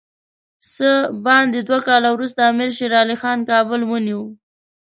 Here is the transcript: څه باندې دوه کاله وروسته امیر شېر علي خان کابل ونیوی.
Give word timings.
څه 0.73 0.89
باندې 1.25 1.59
دوه 1.67 1.79
کاله 1.87 2.09
وروسته 2.11 2.39
امیر 2.51 2.69
شېر 2.77 2.91
علي 3.01 3.15
خان 3.21 3.39
کابل 3.51 3.81
ونیوی. 3.85 4.27